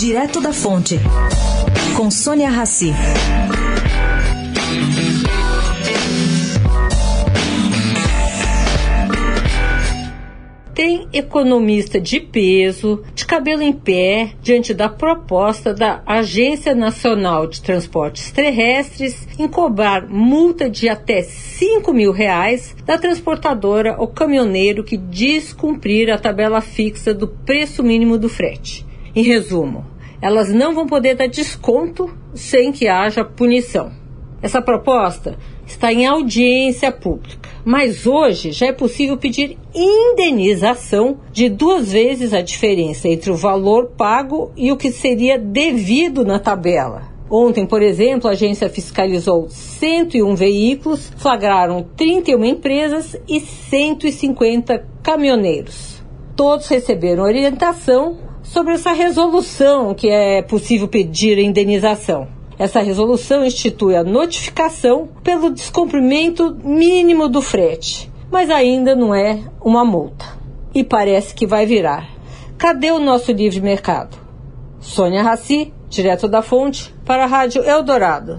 Direto 0.00 0.40
da 0.40 0.50
Fonte, 0.50 0.98
com 1.94 2.10
Sônia 2.10 2.48
Rassi. 2.48 2.90
Tem 10.74 11.06
economista 11.12 12.00
de 12.00 12.18
peso, 12.18 13.04
de 13.14 13.26
cabelo 13.26 13.60
em 13.60 13.74
pé, 13.74 14.32
diante 14.40 14.72
da 14.72 14.88
proposta 14.88 15.74
da 15.74 16.02
Agência 16.06 16.74
Nacional 16.74 17.46
de 17.46 17.60
Transportes 17.60 18.30
Terrestres 18.30 19.28
em 19.38 19.46
cobrar 19.46 20.08
multa 20.08 20.70
de 20.70 20.88
até 20.88 21.20
5 21.20 21.92
mil 21.92 22.10
reais 22.10 22.74
da 22.86 22.96
transportadora 22.96 23.96
ou 23.98 24.08
caminhoneiro 24.08 24.82
que 24.82 24.96
descumprir 24.96 26.10
a 26.10 26.16
tabela 26.16 26.62
fixa 26.62 27.12
do 27.12 27.28
preço 27.28 27.82
mínimo 27.82 28.16
do 28.16 28.30
frete. 28.30 28.88
Em 29.12 29.24
resumo, 29.24 29.89
elas 30.20 30.52
não 30.52 30.74
vão 30.74 30.86
poder 30.86 31.14
dar 31.14 31.28
desconto 31.28 32.10
sem 32.34 32.72
que 32.72 32.88
haja 32.88 33.24
punição. 33.24 33.92
Essa 34.42 34.62
proposta 34.62 35.36
está 35.66 35.92
em 35.92 36.06
audiência 36.06 36.90
pública, 36.90 37.48
mas 37.64 38.06
hoje 38.06 38.52
já 38.52 38.66
é 38.66 38.72
possível 38.72 39.16
pedir 39.16 39.58
indenização 39.74 41.18
de 41.30 41.48
duas 41.48 41.92
vezes 41.92 42.32
a 42.32 42.40
diferença 42.40 43.06
entre 43.08 43.30
o 43.30 43.36
valor 43.36 43.92
pago 43.96 44.50
e 44.56 44.72
o 44.72 44.76
que 44.76 44.90
seria 44.90 45.38
devido 45.38 46.24
na 46.24 46.38
tabela. 46.38 47.10
Ontem, 47.30 47.64
por 47.64 47.80
exemplo, 47.80 48.28
a 48.28 48.32
agência 48.32 48.68
fiscalizou 48.68 49.48
101 49.48 50.34
veículos, 50.34 51.12
flagraram 51.16 51.86
31 51.96 52.44
empresas 52.44 53.14
e 53.28 53.38
150 53.38 54.84
caminhoneiros. 55.00 56.02
Todos 56.34 56.66
receberam 56.66 57.22
orientação 57.22 58.29
sobre 58.50 58.74
essa 58.74 58.90
resolução 58.90 59.94
que 59.94 60.08
é 60.08 60.42
possível 60.42 60.88
pedir 60.88 61.38
indenização. 61.38 62.26
Essa 62.58 62.80
resolução 62.80 63.44
institui 63.44 63.94
a 63.94 64.02
notificação 64.02 65.08
pelo 65.22 65.50
descumprimento 65.50 66.58
mínimo 66.64 67.28
do 67.28 67.40
frete, 67.40 68.10
mas 68.30 68.50
ainda 68.50 68.94
não 68.96 69.14
é 69.14 69.40
uma 69.64 69.84
multa. 69.84 70.26
E 70.74 70.82
parece 70.82 71.32
que 71.32 71.46
vai 71.46 71.64
virar. 71.64 72.10
Cadê 72.58 72.90
o 72.90 72.98
nosso 72.98 73.30
livre 73.30 73.60
mercado? 73.60 74.18
Sônia 74.80 75.22
Raci, 75.22 75.72
direto 75.88 76.26
da 76.26 76.42
fonte, 76.42 76.92
para 77.04 77.24
a 77.24 77.26
Rádio 77.26 77.62
Eldorado. 77.62 78.38